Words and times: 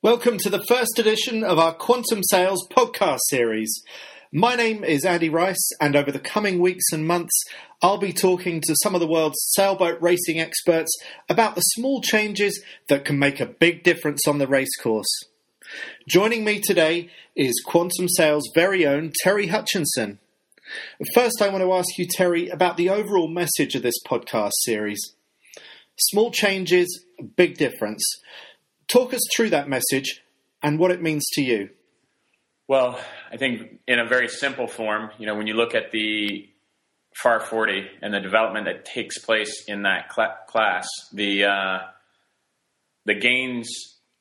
Welcome 0.00 0.38
to 0.38 0.48
the 0.48 0.62
first 0.68 1.00
edition 1.00 1.42
of 1.42 1.58
our 1.58 1.74
Quantum 1.74 2.22
Sails 2.22 2.64
podcast 2.70 3.18
series. 3.30 3.82
My 4.30 4.54
name 4.54 4.84
is 4.84 5.04
Andy 5.04 5.28
Rice, 5.28 5.70
and 5.80 5.96
over 5.96 6.12
the 6.12 6.20
coming 6.20 6.60
weeks 6.60 6.84
and 6.92 7.04
months, 7.04 7.34
I'll 7.82 7.98
be 7.98 8.12
talking 8.12 8.60
to 8.60 8.76
some 8.80 8.94
of 8.94 9.00
the 9.00 9.08
world's 9.08 9.44
sailboat 9.56 10.00
racing 10.00 10.38
experts 10.38 10.92
about 11.28 11.56
the 11.56 11.62
small 11.62 12.00
changes 12.00 12.62
that 12.88 13.04
can 13.04 13.18
make 13.18 13.40
a 13.40 13.46
big 13.46 13.82
difference 13.82 14.20
on 14.28 14.38
the 14.38 14.46
racecourse. 14.46 15.12
Joining 16.08 16.44
me 16.44 16.60
today 16.60 17.10
is 17.34 17.60
Quantum 17.66 18.08
Sails' 18.08 18.48
very 18.54 18.86
own 18.86 19.10
Terry 19.24 19.48
Hutchinson. 19.48 20.20
First, 21.12 21.42
I 21.42 21.48
want 21.48 21.64
to 21.64 21.72
ask 21.72 21.98
you, 21.98 22.06
Terry, 22.08 22.48
about 22.50 22.76
the 22.76 22.88
overall 22.88 23.26
message 23.26 23.74
of 23.74 23.82
this 23.82 24.00
podcast 24.06 24.52
series. 24.60 25.00
Small 25.96 26.30
changes, 26.30 27.04
big 27.34 27.56
difference. 27.56 28.04
Talk 28.88 29.12
us 29.12 29.20
through 29.34 29.50
that 29.50 29.68
message 29.68 30.22
and 30.62 30.78
what 30.78 30.90
it 30.90 31.02
means 31.02 31.26
to 31.34 31.42
you. 31.42 31.70
Well, 32.66 33.00
I 33.30 33.36
think 33.36 33.80
in 33.86 33.98
a 33.98 34.06
very 34.06 34.28
simple 34.28 34.66
form, 34.66 35.10
you 35.18 35.26
know, 35.26 35.34
when 35.34 35.46
you 35.46 35.54
look 35.54 35.74
at 35.74 35.90
the 35.90 36.48
Farr 37.14 37.40
40 37.40 37.86
and 38.02 38.12
the 38.12 38.20
development 38.20 38.66
that 38.66 38.84
takes 38.84 39.18
place 39.18 39.64
in 39.66 39.82
that 39.82 40.12
cl- 40.14 40.36
class, 40.46 40.86
the 41.12 41.44
uh, 41.44 41.78
the 43.06 43.14
gains 43.14 43.68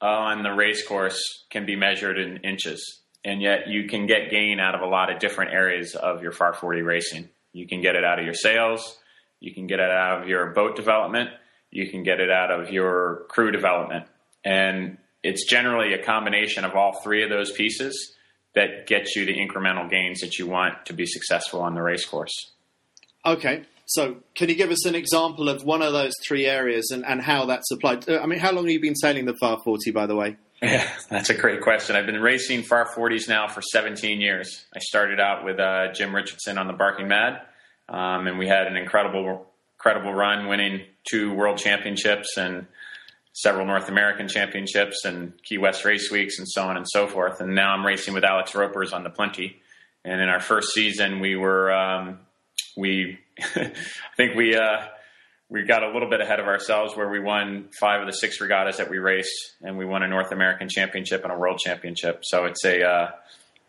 on 0.02 0.44
the 0.44 0.52
race 0.52 0.88
course 0.88 1.46
can 1.50 1.66
be 1.66 1.76
measured 1.76 2.18
in 2.18 2.38
inches, 2.38 3.02
and 3.24 3.42
yet 3.42 3.68
you 3.68 3.88
can 3.88 4.08
get 4.08 4.30
gain 4.32 4.60
out 4.60 4.76
of 4.76 4.82
a 4.82 4.88
lot 4.88 5.12
of 5.12 5.20
different 5.20 5.54
areas 5.54 5.96
of 5.96 6.24
your 6.24 6.32
Farr 6.32 6.54
40 6.54 6.82
racing. 6.82 7.30
You 7.52 7.68
can 7.68 7.82
get 7.82 7.96
it 7.96 8.04
out 8.04 8.20
of 8.20 8.26
your 8.26 8.34
sails, 8.34 8.98
you 9.40 9.54
can 9.54 9.68
get 9.68 9.80
it 9.80 9.92
out 9.92 10.22
of 10.22 10.28
your 10.28 10.48
boat 10.52 10.76
development, 10.76 11.30
you 11.70 11.90
can 11.90 12.04
get 12.04 12.20
it 12.20 12.32
out 12.32 12.52
of 12.52 12.72
your 12.72 13.26
crew 13.30 13.52
development, 13.52 14.06
and 14.48 14.98
it's 15.24 15.46
generally 15.46 15.94
a 15.94 16.02
combination 16.02 16.64
of 16.64 16.74
all 16.74 17.02
three 17.04 17.22
of 17.22 17.30
those 17.30 17.52
pieces 17.52 18.16
that 18.56 18.88
gets 18.88 19.14
you 19.16 19.26
the 19.26 19.36
incremental 19.36 19.90
gains 19.90 20.22
that 20.22 20.40
you 20.40 20.48
want 20.48 20.86
to 20.86 20.94
be 20.94 21.06
successful 21.06 21.62
on 21.62 21.76
the 21.76 21.82
race 21.82 22.06
course. 22.06 22.52
Okay. 23.26 23.64
So, 23.88 24.18
can 24.36 24.50
you 24.50 24.56
give 24.56 24.72
us 24.72 24.86
an 24.86 24.96
example 24.96 25.50
of 25.50 25.64
one 25.64 25.82
of 25.82 25.92
those 25.92 26.14
three 26.26 26.46
areas 26.46 26.92
and, 26.92 27.06
and 27.06 27.22
how 27.22 27.46
that's 27.46 27.70
applied? 27.72 28.08
Uh, 28.08 28.20
I 28.20 28.26
mean, 28.26 28.40
how 28.40 28.52
long 28.52 28.66
have 28.66 28.72
you 28.72 28.80
been 28.80 28.96
sailing 28.96 29.26
the 29.26 29.36
Farr 29.36 29.60
40, 29.64 29.92
by 29.92 30.06
the 30.06 30.16
way? 30.16 30.38
Yeah, 30.62 30.90
that's 31.10 31.30
a 31.30 31.34
great 31.34 31.62
question. 31.62 31.96
I've 31.96 32.06
been 32.06 32.22
racing 32.22 32.64
Farr 32.64 32.88
40s 32.88 33.28
now 33.28 33.48
for 33.48 33.62
17 33.62 34.22
years. 34.22 34.66
I 34.74 34.80
started 34.80 35.20
out 35.20 35.44
with 35.44 35.60
uh, 35.60 35.92
Jim 35.94 36.16
Richardson 36.16 36.58
on 36.58 36.68
the 36.68 36.74
Barking 36.74 37.08
Mad, 37.08 37.42
um, 37.90 38.28
and 38.28 38.38
we 38.38 38.48
had 38.48 38.68
an 38.68 38.78
incredible, 38.78 39.46
incredible 39.78 40.14
run, 40.14 40.48
winning 40.48 40.82
two 41.10 41.34
world 41.34 41.58
championships 41.58 42.38
and 42.38 42.68
several 43.38 43.68
North 43.68 43.88
American 43.88 44.28
championships 44.28 45.06
and 45.06 45.32
Key 45.44 45.60
West 45.60 45.86
race 45.86 46.10
weeks 46.10 46.40
and 46.40 46.48
so 46.50 46.64
on 46.64 46.76
and 46.76 46.88
so 46.90 47.06
forth. 47.06 47.40
And 47.40 47.54
now 47.54 47.70
I'm 47.72 47.86
racing 47.86 48.16
with 48.16 48.24
Alex 48.24 48.54
Roepers 48.54 48.94
on 48.94 49.04
the 49.04 49.12
Plenty. 49.12 49.62
And 50.04 50.20
in 50.20 50.28
our 50.28 50.40
first 50.40 50.70
season, 50.70 51.20
we 51.20 51.36
were 51.36 51.72
um, 51.72 52.20
we 52.76 53.20
I 53.40 53.72
think 54.16 54.36
we 54.36 54.56
uh, 54.56 54.88
we 55.50 55.64
got 55.64 55.84
a 55.84 55.92
little 55.92 56.10
bit 56.10 56.20
ahead 56.20 56.40
of 56.40 56.48
ourselves 56.48 56.96
where 56.98 57.10
we 57.10 57.20
won 57.20 57.70
five 57.80 58.02
of 58.02 58.08
the 58.08 58.14
six 58.14 58.42
regattas 58.42 58.78
that 58.78 58.90
we 58.90 58.98
raced, 58.98 59.54
and 59.62 59.78
we 59.78 59.86
won 59.86 60.02
a 60.02 60.08
North 60.08 60.32
American 60.32 60.68
championship 60.68 61.24
and 61.24 61.32
a 61.32 61.38
world 61.38 61.60
championship. 61.60 62.22
So 62.24 62.46
it's 62.46 62.66
a 62.66 62.84
uh, 62.84 63.12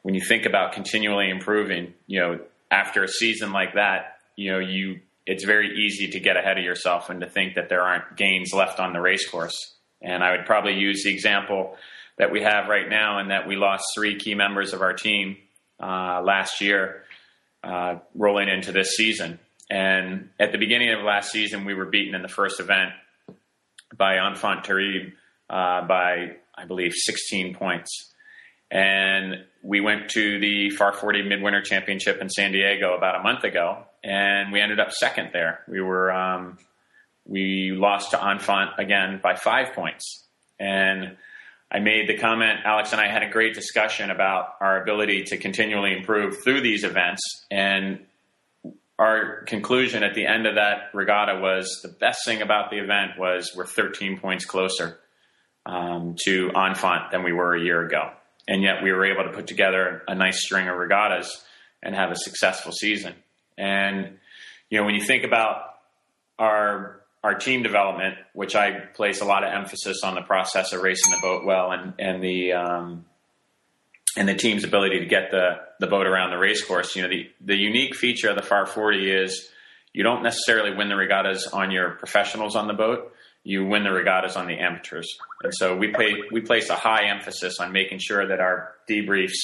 when 0.02 0.14
you 0.14 0.22
think 0.26 0.46
about 0.46 0.72
continually 0.72 1.28
improving, 1.28 1.92
you 2.06 2.20
know, 2.20 2.40
after 2.70 3.04
a 3.04 3.08
season 3.08 3.52
like 3.52 3.74
that, 3.74 4.18
you 4.36 4.52
know, 4.52 4.60
you 4.60 5.00
it's 5.28 5.44
very 5.44 5.78
easy 5.78 6.08
to 6.08 6.20
get 6.20 6.38
ahead 6.38 6.56
of 6.56 6.64
yourself 6.64 7.10
and 7.10 7.20
to 7.20 7.28
think 7.28 7.54
that 7.56 7.68
there 7.68 7.82
aren't 7.82 8.16
gains 8.16 8.54
left 8.54 8.80
on 8.80 8.94
the 8.94 9.00
race 9.00 9.28
course. 9.28 9.74
And 10.00 10.24
I 10.24 10.30
would 10.30 10.46
probably 10.46 10.78
use 10.78 11.04
the 11.04 11.12
example 11.12 11.76
that 12.16 12.32
we 12.32 12.42
have 12.42 12.68
right 12.68 12.88
now, 12.88 13.18
and 13.18 13.30
that 13.30 13.46
we 13.46 13.54
lost 13.54 13.84
three 13.94 14.16
key 14.16 14.34
members 14.34 14.72
of 14.72 14.80
our 14.80 14.94
team 14.94 15.36
uh, 15.80 16.22
last 16.22 16.62
year, 16.62 17.04
uh, 17.62 17.96
rolling 18.14 18.48
into 18.48 18.72
this 18.72 18.96
season. 18.96 19.38
And 19.70 20.30
at 20.40 20.50
the 20.50 20.58
beginning 20.58 20.94
of 20.94 21.04
last 21.04 21.30
season, 21.30 21.66
we 21.66 21.74
were 21.74 21.84
beaten 21.84 22.14
in 22.14 22.22
the 22.22 22.28
first 22.28 22.58
event 22.58 22.92
by 23.96 24.16
Enfant 24.16 24.64
Terrible 24.64 25.12
uh, 25.50 25.86
by, 25.86 26.36
I 26.56 26.64
believe, 26.66 26.92
16 26.94 27.54
points. 27.54 28.14
And 28.70 29.44
we 29.62 29.80
went 29.80 30.10
to 30.10 30.38
the 30.38 30.70
Farr 30.70 30.92
40 30.92 31.22
Midwinter 31.22 31.62
Championship 31.62 32.20
in 32.20 32.28
San 32.28 32.52
Diego 32.52 32.96
about 32.96 33.16
a 33.16 33.22
month 33.22 33.44
ago, 33.44 33.84
and 34.04 34.52
we 34.52 34.60
ended 34.60 34.78
up 34.78 34.92
second 34.92 35.30
there. 35.32 35.60
We 35.68 35.80
were 35.80 36.12
um, 36.12 36.58
we 37.26 37.72
lost 37.72 38.10
to 38.12 38.18
Enfant 38.18 38.70
again 38.78 39.20
by 39.22 39.36
five 39.36 39.74
points, 39.74 40.26
and 40.58 41.16
I 41.70 41.80
made 41.80 42.08
the 42.08 42.16
comment. 42.16 42.60
Alex 42.64 42.92
and 42.92 43.00
I 43.00 43.08
had 43.08 43.22
a 43.22 43.28
great 43.28 43.54
discussion 43.54 44.10
about 44.10 44.54
our 44.60 44.82
ability 44.82 45.24
to 45.24 45.36
continually 45.36 45.96
improve 45.96 46.42
through 46.42 46.60
these 46.60 46.84
events, 46.84 47.22
and 47.50 48.00
our 48.98 49.42
conclusion 49.42 50.02
at 50.02 50.14
the 50.14 50.26
end 50.26 50.46
of 50.46 50.56
that 50.56 50.90
regatta 50.92 51.38
was 51.38 51.80
the 51.82 51.88
best 51.88 52.24
thing 52.24 52.42
about 52.42 52.70
the 52.70 52.78
event 52.78 53.12
was 53.18 53.52
we're 53.54 53.66
13 53.66 54.18
points 54.18 54.44
closer 54.44 54.98
um, 55.66 56.16
to 56.24 56.50
Enfant 56.54 57.12
than 57.12 57.22
we 57.22 57.32
were 57.32 57.54
a 57.54 57.60
year 57.60 57.84
ago, 57.86 58.10
and 58.48 58.62
yet 58.62 58.82
we 58.82 58.90
were 58.90 59.04
able 59.04 59.24
to 59.24 59.30
put 59.30 59.46
together 59.46 60.02
a 60.08 60.14
nice 60.14 60.42
string 60.42 60.66
of 60.66 60.76
regattas 60.76 61.44
and 61.82 61.94
have 61.94 62.10
a 62.10 62.16
successful 62.16 62.72
season. 62.72 63.14
And 63.56 64.18
you 64.70 64.78
know, 64.78 64.84
when 64.84 64.94
you 64.94 65.04
think 65.04 65.22
about 65.22 65.74
our 66.38 67.02
our 67.22 67.34
team 67.34 67.62
development, 67.62 68.16
which 68.32 68.56
I 68.56 68.70
place 68.70 69.20
a 69.20 69.24
lot 69.24 69.44
of 69.44 69.52
emphasis 69.52 70.02
on 70.02 70.14
the 70.14 70.22
process 70.22 70.72
of 70.72 70.82
racing 70.82 71.12
the 71.12 71.20
boat 71.20 71.44
well 71.44 71.70
and 71.70 71.92
and 71.98 72.22
the 72.22 72.52
um, 72.54 73.04
and 74.16 74.28
the 74.28 74.34
team's 74.34 74.64
ability 74.64 75.00
to 75.00 75.06
get 75.06 75.30
the 75.30 75.60
the 75.78 75.86
boat 75.86 76.06
around 76.06 76.30
the 76.30 76.38
race 76.38 76.64
course. 76.64 76.96
You 76.96 77.02
know, 77.02 77.08
the 77.08 77.30
the 77.40 77.56
unique 77.56 77.94
feature 77.94 78.30
of 78.30 78.36
the 78.36 78.42
Farr 78.42 78.66
40 78.66 79.10
is 79.10 79.50
you 79.92 80.02
don't 80.02 80.22
necessarily 80.22 80.74
win 80.74 80.88
the 80.88 80.96
regattas 80.96 81.46
on 81.48 81.70
your 81.70 81.90
professionals 81.90 82.56
on 82.56 82.66
the 82.66 82.74
boat. 82.74 83.12
You 83.48 83.64
win 83.64 83.82
the 83.82 83.90
regattas 83.90 84.36
on 84.36 84.46
the 84.46 84.58
amateurs, 84.58 85.08
and 85.42 85.54
so 85.54 85.74
we 85.74 85.88
pay 85.88 86.12
we 86.30 86.42
place 86.42 86.68
a 86.68 86.74
high 86.74 87.08
emphasis 87.08 87.60
on 87.60 87.72
making 87.72 87.98
sure 87.98 88.28
that 88.28 88.40
our 88.40 88.74
debriefs 88.86 89.40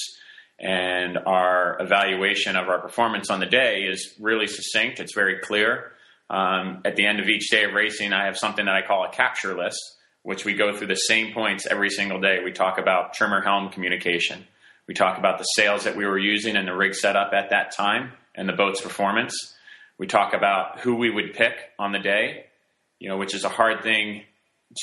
and 0.59 1.17
our 1.25 1.75
evaluation 1.81 2.55
of 2.55 2.69
our 2.69 2.79
performance 2.79 3.31
on 3.31 3.39
the 3.39 3.47
day 3.47 3.87
is 3.89 4.13
really 4.19 4.45
succinct. 4.45 4.99
It's 4.99 5.15
very 5.15 5.39
clear. 5.39 5.93
Um, 6.29 6.81
at 6.85 6.95
the 6.95 7.07
end 7.07 7.19
of 7.19 7.27
each 7.29 7.49
day 7.49 7.63
of 7.63 7.73
racing, 7.73 8.13
I 8.13 8.25
have 8.25 8.37
something 8.37 8.65
that 8.65 8.75
I 8.75 8.85
call 8.85 9.05
a 9.05 9.09
capture 9.09 9.57
list, 9.57 9.81
which 10.21 10.45
we 10.45 10.53
go 10.53 10.71
through 10.71 10.87
the 10.87 10.95
same 10.95 11.33
points 11.33 11.65
every 11.65 11.89
single 11.89 12.21
day. 12.21 12.43
We 12.43 12.51
talk 12.51 12.77
about 12.77 13.15
trimmer 13.15 13.41
helm 13.41 13.69
communication. 13.69 14.45
We 14.87 14.93
talk 14.93 15.17
about 15.17 15.39
the 15.39 15.45
sails 15.55 15.85
that 15.85 15.95
we 15.95 16.05
were 16.05 16.19
using 16.19 16.55
and 16.55 16.67
the 16.67 16.75
rig 16.75 16.93
setup 16.93 17.33
at 17.33 17.49
that 17.49 17.75
time 17.75 18.11
and 18.35 18.47
the 18.47 18.53
boat's 18.53 18.81
performance. 18.81 19.33
We 19.97 20.05
talk 20.05 20.35
about 20.35 20.81
who 20.81 20.95
we 20.95 21.09
would 21.09 21.33
pick 21.33 21.55
on 21.79 21.91
the 21.91 21.97
day, 21.99 22.45
you 23.05 23.11
know, 23.11 23.17
which 23.17 23.35
is 23.35 23.43
a 23.43 23.49
hard 23.49 23.83
thing 23.83 24.23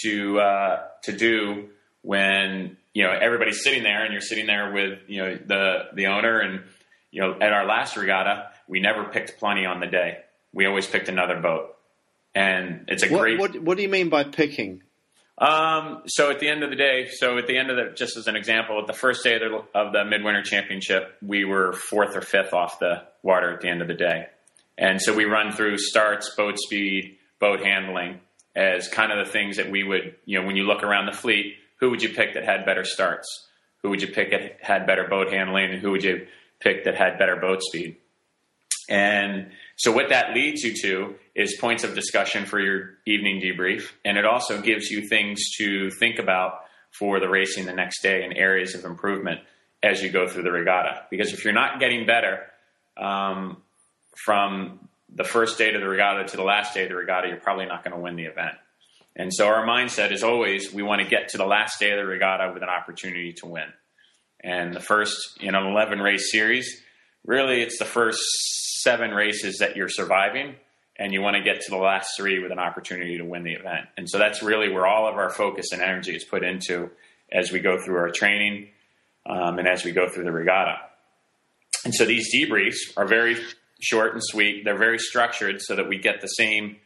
to 0.02 0.38
uh, 0.38 0.82
to 1.02 1.12
do 1.12 1.70
when 2.02 2.76
you 2.94 3.02
know 3.02 3.10
everybody's 3.10 3.64
sitting 3.64 3.82
there 3.82 4.04
and 4.04 4.12
you're 4.12 4.20
sitting 4.20 4.46
there 4.46 4.70
with 4.70 5.00
you 5.08 5.20
know 5.20 5.36
the 5.44 5.88
the 5.92 6.06
owner 6.06 6.38
and 6.38 6.62
you 7.10 7.20
know 7.20 7.34
at 7.40 7.52
our 7.52 7.66
last 7.66 7.96
regatta 7.96 8.48
we 8.68 8.78
never 8.78 9.06
picked 9.06 9.40
plenty 9.40 9.66
on 9.66 9.80
the 9.80 9.88
day. 9.88 10.18
We 10.52 10.66
always 10.66 10.86
picked 10.86 11.08
another 11.08 11.40
boat. 11.40 11.74
And 12.32 12.84
it's 12.86 13.02
a 13.02 13.08
what, 13.08 13.20
great 13.22 13.40
what, 13.40 13.60
what 13.60 13.76
do 13.76 13.82
you 13.82 13.88
mean 13.88 14.08
by 14.08 14.22
picking? 14.22 14.84
Um, 15.36 16.02
so 16.06 16.30
at 16.30 16.38
the 16.38 16.48
end 16.48 16.62
of 16.62 16.70
the 16.70 16.76
day 16.76 17.08
so 17.10 17.38
at 17.38 17.48
the 17.48 17.58
end 17.58 17.70
of 17.70 17.76
the 17.76 17.92
just 17.96 18.16
as 18.16 18.28
an 18.28 18.36
example 18.36 18.78
at 18.80 18.86
the 18.86 18.92
first 18.92 19.24
day 19.24 19.34
of 19.34 19.40
the, 19.40 19.64
of 19.76 19.92
the 19.92 20.04
midwinter 20.04 20.42
championship 20.42 21.16
we 21.26 21.44
were 21.44 21.72
fourth 21.72 22.14
or 22.14 22.20
fifth 22.20 22.52
off 22.52 22.78
the 22.78 23.02
water 23.24 23.52
at 23.52 23.62
the 23.62 23.68
end 23.68 23.82
of 23.82 23.88
the 23.88 23.94
day. 23.94 24.28
And 24.78 25.02
so 25.02 25.12
we 25.12 25.24
run 25.24 25.50
through 25.50 25.78
starts 25.78 26.32
boat 26.36 26.56
speed 26.60 27.18
boat 27.42 27.60
handling 27.60 28.20
as 28.56 28.88
kind 28.88 29.12
of 29.12 29.26
the 29.26 29.30
things 29.30 29.58
that 29.58 29.70
we 29.70 29.82
would 29.82 30.14
you 30.24 30.40
know 30.40 30.46
when 30.46 30.56
you 30.56 30.64
look 30.64 30.82
around 30.82 31.04
the 31.04 31.12
fleet 31.12 31.56
who 31.82 31.90
would 31.90 32.00
you 32.00 32.10
pick 32.10 32.34
that 32.34 32.44
had 32.44 32.64
better 32.64 32.84
starts? 32.84 33.48
Who 33.82 33.90
would 33.90 34.00
you 34.00 34.06
pick 34.06 34.30
that 34.30 34.58
had 34.60 34.86
better 34.86 35.08
boat 35.08 35.32
handling? 35.32 35.72
And 35.72 35.82
who 35.82 35.90
would 35.90 36.04
you 36.04 36.28
pick 36.60 36.84
that 36.84 36.94
had 36.94 37.18
better 37.18 37.34
boat 37.34 37.60
speed? 37.60 37.96
And 38.88 39.50
so 39.74 39.90
what 39.90 40.10
that 40.10 40.32
leads 40.32 40.62
you 40.62 40.74
to 40.82 41.16
is 41.34 41.56
points 41.60 41.82
of 41.82 41.96
discussion 41.96 42.46
for 42.46 42.60
your 42.60 42.90
evening 43.04 43.42
debrief. 43.42 43.90
And 44.04 44.16
it 44.16 44.24
also 44.24 44.60
gives 44.60 44.92
you 44.92 45.08
things 45.08 45.40
to 45.58 45.90
think 45.90 46.20
about 46.20 46.60
for 46.92 47.18
the 47.18 47.28
racing 47.28 47.66
the 47.66 47.72
next 47.72 48.00
day 48.00 48.22
and 48.22 48.32
areas 48.36 48.76
of 48.76 48.84
improvement 48.84 49.40
as 49.82 50.04
you 50.04 50.10
go 50.10 50.28
through 50.28 50.44
the 50.44 50.52
regatta. 50.52 51.06
Because 51.10 51.32
if 51.32 51.44
you're 51.44 51.52
not 51.52 51.80
getting 51.80 52.06
better 52.06 52.46
um, 52.96 53.56
from 54.24 54.88
the 55.14 55.24
first 55.24 55.58
day 55.58 55.74
of 55.74 55.80
the 55.80 55.88
regatta 55.88 56.24
to 56.24 56.36
the 56.36 56.42
last 56.42 56.74
day 56.74 56.84
of 56.84 56.88
the 56.88 56.96
regatta, 56.96 57.28
you're 57.28 57.36
probably 57.36 57.66
not 57.66 57.84
going 57.84 57.94
to 57.94 58.00
win 58.00 58.16
the 58.16 58.24
event. 58.24 58.54
And 59.14 59.32
so 59.32 59.46
our 59.46 59.66
mindset 59.66 60.10
is 60.10 60.22
always 60.22 60.72
we 60.72 60.82
want 60.82 61.02
to 61.02 61.08
get 61.08 61.28
to 61.28 61.38
the 61.38 61.46
last 61.46 61.78
day 61.78 61.90
of 61.90 61.98
the 61.98 62.06
regatta 62.06 62.52
with 62.52 62.62
an 62.62 62.68
opportunity 62.68 63.32
to 63.34 63.46
win. 63.46 63.68
And 64.42 64.74
the 64.74 64.80
first 64.80 65.38
in 65.40 65.54
an 65.54 65.66
11 65.66 66.00
race 66.00 66.32
series, 66.32 66.82
really 67.24 67.60
it's 67.60 67.78
the 67.78 67.84
first 67.84 68.20
seven 68.82 69.10
races 69.10 69.58
that 69.58 69.76
you're 69.76 69.88
surviving, 69.88 70.56
and 70.96 71.12
you 71.12 71.20
want 71.20 71.36
to 71.36 71.42
get 71.42 71.60
to 71.60 71.70
the 71.70 71.76
last 71.76 72.16
three 72.16 72.40
with 72.40 72.50
an 72.50 72.58
opportunity 72.58 73.18
to 73.18 73.24
win 73.24 73.44
the 73.44 73.52
event. 73.52 73.86
And 73.96 74.08
so 74.08 74.18
that's 74.18 74.42
really 74.42 74.70
where 74.70 74.86
all 74.86 75.06
of 75.06 75.14
our 75.16 75.30
focus 75.30 75.72
and 75.72 75.82
energy 75.82 76.16
is 76.16 76.24
put 76.24 76.42
into 76.42 76.90
as 77.30 77.52
we 77.52 77.60
go 77.60 77.78
through 77.82 77.96
our 77.96 78.10
training 78.10 78.68
um, 79.26 79.58
and 79.58 79.68
as 79.68 79.84
we 79.84 79.92
go 79.92 80.08
through 80.08 80.24
the 80.24 80.32
regatta. 80.32 80.78
And 81.84 81.94
so 81.94 82.04
these 82.04 82.34
debriefs 82.34 82.96
are 82.96 83.06
very 83.06 83.36
short 83.82 84.14
and 84.14 84.22
sweet. 84.24 84.64
They're 84.64 84.78
very 84.78 84.98
structured 84.98 85.60
so 85.60 85.76
that 85.76 85.88
we 85.88 85.98
get 85.98 86.20
the 86.20 86.28
same 86.28 86.76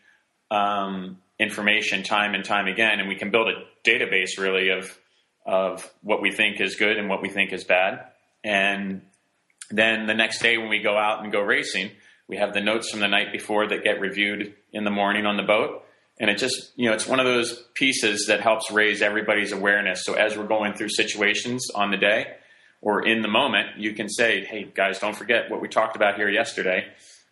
um, 0.50 1.18
information 1.38 2.02
time 2.02 2.34
and 2.34 2.44
time 2.44 2.66
again, 2.66 2.98
and 2.98 3.08
we 3.08 3.16
can 3.16 3.30
build 3.30 3.48
a 3.48 3.88
database 3.88 4.38
really 4.38 4.70
of 4.70 4.98
of 5.44 5.88
what 6.02 6.20
we 6.20 6.32
think 6.32 6.60
is 6.60 6.74
good 6.74 6.96
and 6.96 7.08
what 7.08 7.22
we 7.22 7.28
think 7.28 7.52
is 7.52 7.62
bad. 7.62 8.06
And 8.42 9.02
then 9.70 10.06
the 10.06 10.14
next 10.14 10.42
day 10.42 10.58
when 10.58 10.68
we 10.68 10.80
go 10.80 10.96
out 10.96 11.22
and 11.22 11.30
go 11.30 11.40
racing, 11.40 11.92
we 12.26 12.36
have 12.36 12.52
the 12.52 12.60
notes 12.60 12.90
from 12.90 12.98
the 12.98 13.06
night 13.06 13.30
before 13.30 13.68
that 13.68 13.84
get 13.84 14.00
reviewed 14.00 14.54
in 14.72 14.82
the 14.82 14.90
morning 14.90 15.24
on 15.24 15.36
the 15.36 15.44
boat. 15.44 15.84
And 16.18 16.30
it 16.30 16.38
just, 16.38 16.72
you 16.74 16.88
know, 16.88 16.94
it's 16.94 17.06
one 17.06 17.20
of 17.20 17.26
those 17.26 17.62
pieces 17.74 18.26
that 18.26 18.40
helps 18.40 18.72
raise 18.72 19.02
everybody's 19.02 19.52
awareness. 19.52 20.02
So 20.04 20.14
as 20.14 20.36
we're 20.36 20.48
going 20.48 20.74
through 20.74 20.88
situations 20.88 21.68
on 21.74 21.92
the 21.92 21.96
day 21.96 22.26
or 22.80 23.06
in 23.06 23.22
the 23.22 23.28
moment, 23.28 23.78
you 23.78 23.94
can 23.94 24.08
say, 24.08 24.44
hey, 24.44 24.70
guys, 24.72 24.98
don't 24.98 25.16
forget 25.16 25.50
what 25.50 25.60
we 25.60 25.68
talked 25.68 25.96
about 25.96 26.16
here 26.16 26.28
yesterday. 26.28 26.86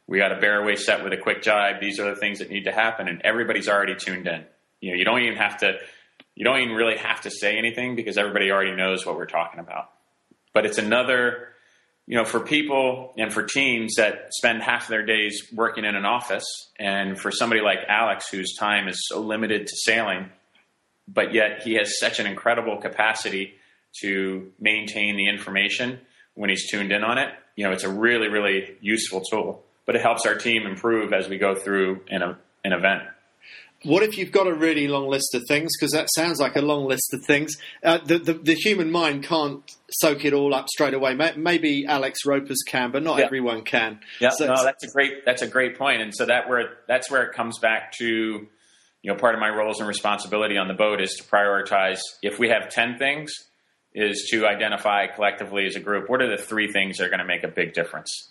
We 0.06 0.18
got 0.18 0.32
a 0.32 0.40
bear 0.40 0.62
away 0.62 0.76
set 0.76 1.02
with 1.02 1.12
a 1.12 1.16
quick 1.16 1.42
jibe. 1.42 1.80
These 1.80 1.98
are 2.00 2.08
the 2.12 2.16
things 2.16 2.40
that 2.40 2.50
need 2.50 2.64
to 2.64 2.72
happen. 2.72 3.08
And 3.08 3.22
everybody's 3.22 3.68
already 3.68 3.94
tuned 3.94 4.26
in. 4.26 4.44
You 4.80 4.90
know, 4.90 4.96
you 4.96 5.04
don't 5.04 5.22
even 5.22 5.36
have 5.38 5.58
to, 5.58 5.78
you 6.34 6.44
don't 6.44 6.60
even 6.60 6.74
really 6.74 6.96
have 6.96 7.22
to 7.22 7.30
say 7.30 7.56
anything 7.56 7.96
because 7.96 8.18
everybody 8.18 8.50
already 8.50 8.74
knows 8.74 9.06
what 9.06 9.16
we're 9.16 9.26
talking 9.26 9.60
about. 9.60 9.90
But 10.52 10.66
it's 10.66 10.78
another, 10.78 11.48
you 12.06 12.16
know, 12.16 12.24
for 12.24 12.40
people 12.40 13.14
and 13.16 13.32
for 13.32 13.42
teams 13.42 13.94
that 13.96 14.34
spend 14.34 14.62
half 14.62 14.82
of 14.82 14.88
their 14.88 15.06
days 15.06 15.48
working 15.54 15.84
in 15.84 15.94
an 15.94 16.04
office, 16.04 16.44
and 16.78 17.18
for 17.18 17.30
somebody 17.30 17.62
like 17.62 17.78
Alex, 17.88 18.28
whose 18.28 18.54
time 18.56 18.88
is 18.88 19.06
so 19.08 19.20
limited 19.20 19.66
to 19.66 19.76
sailing, 19.76 20.30
but 21.08 21.32
yet 21.32 21.62
he 21.62 21.74
has 21.74 21.98
such 21.98 22.18
an 22.18 22.26
incredible 22.26 22.76
capacity 22.76 23.54
to 24.00 24.52
maintain 24.58 25.16
the 25.16 25.28
information 25.28 26.00
when 26.34 26.50
he's 26.50 26.70
tuned 26.70 26.92
in 26.92 27.04
on 27.04 27.18
it. 27.18 27.30
You 27.56 27.64
know, 27.64 27.72
it's 27.72 27.84
a 27.84 27.90
really, 27.90 28.28
really 28.28 28.76
useful 28.80 29.20
tool, 29.20 29.64
but 29.86 29.94
it 29.94 30.02
helps 30.02 30.26
our 30.26 30.34
team 30.34 30.66
improve 30.66 31.12
as 31.12 31.28
we 31.28 31.38
go 31.38 31.54
through 31.54 32.00
an, 32.08 32.22
an 32.64 32.72
event. 32.72 33.02
What 33.84 34.02
if 34.02 34.16
you've 34.16 34.32
got 34.32 34.46
a 34.46 34.54
really 34.54 34.88
long 34.88 35.08
list 35.08 35.34
of 35.34 35.42
things? 35.46 35.72
Because 35.78 35.92
that 35.92 36.08
sounds 36.14 36.40
like 36.40 36.56
a 36.56 36.62
long 36.62 36.86
list 36.86 37.12
of 37.12 37.22
things. 37.26 37.54
Uh, 37.82 37.98
the, 37.98 38.18
the, 38.18 38.32
the 38.32 38.54
human 38.54 38.90
mind 38.90 39.24
can't 39.24 39.62
soak 39.90 40.24
it 40.24 40.32
all 40.32 40.54
up 40.54 40.68
straight 40.70 40.94
away. 40.94 41.14
Maybe 41.36 41.84
Alex 41.86 42.20
Roepers 42.26 42.56
can, 42.66 42.92
but 42.92 43.02
not 43.02 43.18
yeah. 43.18 43.26
everyone 43.26 43.62
can. 43.62 44.00
Yeah, 44.20 44.30
so 44.30 44.46
no, 44.46 44.64
that's 44.64 44.84
a 44.84 44.88
great 44.88 45.26
that's 45.26 45.42
a 45.42 45.46
great 45.46 45.76
point. 45.76 46.00
And 46.00 46.14
so 46.14 46.24
that 46.24 46.48
where 46.48 46.78
that's 46.88 47.10
where 47.10 47.24
it 47.24 47.34
comes 47.34 47.58
back 47.58 47.92
to, 47.98 48.06
you 48.06 49.12
know, 49.12 49.16
part 49.16 49.34
of 49.34 49.40
my 49.40 49.50
roles 49.50 49.80
and 49.80 49.86
responsibility 49.86 50.56
on 50.56 50.66
the 50.66 50.74
boat 50.74 51.02
is 51.02 51.14
to 51.16 51.24
prioritize. 51.24 52.00
If 52.22 52.38
we 52.38 52.48
have 52.48 52.70
ten 52.70 52.96
things, 52.96 53.34
is 53.94 54.28
to 54.30 54.46
identify 54.46 55.06
collectively 55.06 55.66
as 55.66 55.76
a 55.76 55.80
group 55.80 56.10
what 56.10 56.20
are 56.20 56.28
the 56.28 56.42
three 56.42 56.70
things 56.70 56.98
that 56.98 57.04
are 57.04 57.08
going 57.08 57.20
to 57.20 57.24
make 57.24 57.44
a 57.44 57.48
big 57.48 57.72
difference. 57.72 58.30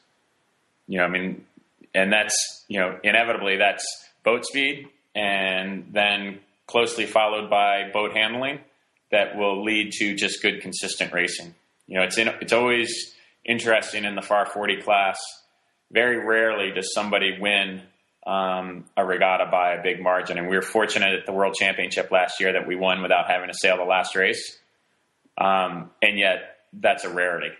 You 0.87 0.99
know, 0.99 1.05
I 1.05 1.07
mean, 1.07 1.45
and 1.93 2.11
that's 2.11 2.65
you 2.67 2.79
know 2.79 2.99
inevitably 3.03 3.57
that's 3.57 3.85
boat 4.23 4.45
speed 4.45 4.87
and 5.15 5.87
then 5.91 6.39
closely 6.67 7.05
followed 7.05 7.49
by 7.49 7.89
boat 7.91 8.13
handling 8.13 8.59
that 9.11 9.37
will 9.37 9.63
lead 9.63 9.91
to 9.93 10.15
just 10.15 10.41
good 10.41 10.61
consistent 10.61 11.13
racing. 11.13 11.53
You 11.87 11.97
know, 11.97 12.03
it's 12.03 12.17
in, 12.17 12.27
it's 12.41 12.53
always 12.53 13.13
interesting 13.45 14.05
in 14.05 14.15
the 14.15 14.21
Farr 14.21 14.45
40 14.45 14.81
class. 14.81 15.19
Very 15.91 16.17
rarely 16.17 16.71
does 16.71 16.91
somebody 16.93 17.37
win 17.39 17.83
um, 18.25 18.85
a 18.97 19.05
regatta 19.05 19.45
by 19.51 19.73
a 19.73 19.83
big 19.83 20.01
margin, 20.01 20.37
and 20.37 20.49
we 20.49 20.55
were 20.55 20.61
fortunate 20.61 21.13
at 21.19 21.25
the 21.25 21.33
World 21.33 21.53
Championship 21.53 22.09
last 22.09 22.39
year 22.39 22.53
that 22.53 22.65
we 22.65 22.75
won 22.75 23.01
without 23.01 23.29
having 23.29 23.49
to 23.49 23.53
sail 23.53 23.77
the 23.77 23.83
last 23.83 24.15
race. 24.15 24.57
Um, 25.37 25.91
and 26.01 26.17
yet, 26.17 26.57
that's 26.73 27.03
a 27.03 27.09
rarity. 27.09 27.51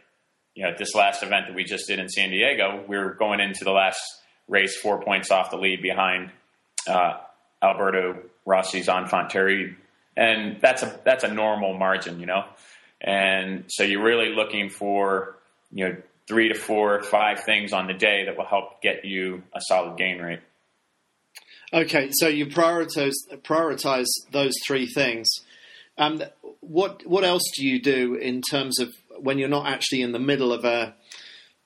You 0.55 0.63
know, 0.63 0.69
at 0.69 0.77
this 0.77 0.93
last 0.93 1.23
event 1.23 1.47
that 1.47 1.55
we 1.55 1.63
just 1.63 1.87
did 1.87 1.99
in 1.99 2.09
San 2.09 2.29
Diego, 2.29 2.83
we 2.87 2.97
were 2.97 3.13
going 3.13 3.39
into 3.39 3.63
the 3.63 3.71
last 3.71 3.99
race 4.47 4.77
four 4.77 5.01
points 5.01 5.31
off 5.31 5.49
the 5.49 5.57
lead 5.57 5.81
behind 5.81 6.31
uh, 6.87 7.17
Alberto 7.61 8.19
Rossi's 8.45 8.87
Enfant 8.87 9.29
Terrible. 9.29 9.75
And 10.15 10.61
that's 10.61 10.83
a 10.83 10.99
that's 11.03 11.23
a 11.23 11.33
normal 11.33 11.75
margin, 11.75 12.19
you 12.19 12.27
know. 12.27 12.45
And 13.01 13.65
so 13.67 13.83
you're 13.83 14.03
really 14.03 14.29
looking 14.29 14.69
for, 14.69 15.37
you 15.71 15.89
know, 15.89 15.95
three 16.27 16.49
to 16.49 16.55
four, 16.55 17.01
five 17.01 17.43
things 17.43 17.73
on 17.73 17.87
the 17.87 17.93
day 17.93 18.25
that 18.25 18.37
will 18.37 18.45
help 18.45 18.81
get 18.81 19.05
you 19.05 19.43
a 19.53 19.59
solid 19.59 19.97
gain 19.97 20.19
rate. 20.19 20.39
Okay, 21.73 22.09
so 22.11 22.27
you 22.27 22.45
prioritize 22.45 23.13
prioritize 23.41 24.05
those 24.31 24.53
three 24.67 24.85
things. 24.85 25.27
Um, 25.97 26.23
what 26.61 27.05
what 27.05 27.23
else 27.23 27.43
do 27.55 27.65
you 27.65 27.81
do 27.81 28.15
in 28.15 28.41
terms 28.41 28.79
of 28.79 28.93
when 29.19 29.37
you're 29.37 29.49
not 29.49 29.67
actually 29.67 30.01
in 30.01 30.11
the 30.11 30.19
middle 30.19 30.51
of 30.51 30.65
a 30.65 30.95